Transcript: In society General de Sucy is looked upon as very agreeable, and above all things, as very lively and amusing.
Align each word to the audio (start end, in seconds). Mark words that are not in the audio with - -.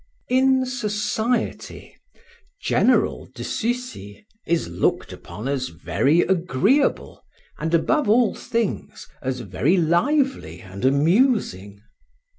In 0.29 0.65
society 0.65 1.95
General 2.59 3.27
de 3.35 3.43
Sucy 3.43 4.25
is 4.47 4.67
looked 4.67 5.13
upon 5.13 5.47
as 5.47 5.69
very 5.69 6.21
agreeable, 6.21 7.23
and 7.59 7.71
above 7.75 8.09
all 8.09 8.33
things, 8.33 9.07
as 9.21 9.41
very 9.41 9.77
lively 9.77 10.59
and 10.59 10.83
amusing. 10.85 11.83